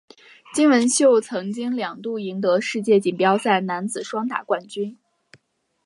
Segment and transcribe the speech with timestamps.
[0.55, 4.97] 金文秀曾经两度赢得世界锦标赛男子双打冠军。